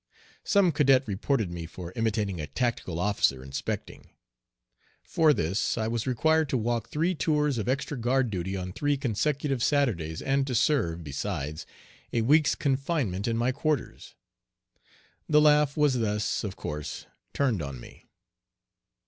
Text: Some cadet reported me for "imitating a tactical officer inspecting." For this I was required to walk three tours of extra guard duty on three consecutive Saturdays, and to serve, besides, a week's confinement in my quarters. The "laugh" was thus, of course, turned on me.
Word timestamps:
Some 0.43 0.71
cadet 0.71 1.07
reported 1.07 1.51
me 1.51 1.67
for 1.67 1.93
"imitating 1.95 2.41
a 2.41 2.47
tactical 2.47 2.97
officer 2.99 3.43
inspecting." 3.43 4.09
For 5.03 5.31
this 5.31 5.77
I 5.77 5.87
was 5.87 6.07
required 6.07 6.49
to 6.49 6.57
walk 6.57 6.89
three 6.89 7.13
tours 7.13 7.59
of 7.59 7.69
extra 7.69 7.95
guard 7.99 8.31
duty 8.31 8.57
on 8.57 8.73
three 8.73 8.97
consecutive 8.97 9.61
Saturdays, 9.63 10.19
and 10.23 10.47
to 10.47 10.55
serve, 10.55 11.03
besides, 11.03 11.67
a 12.11 12.23
week's 12.23 12.55
confinement 12.55 13.27
in 13.27 13.37
my 13.37 13.51
quarters. 13.51 14.15
The 15.29 15.39
"laugh" 15.39 15.77
was 15.77 15.99
thus, 15.99 16.43
of 16.43 16.55
course, 16.55 17.05
turned 17.31 17.61
on 17.61 17.79
me. 17.79 18.07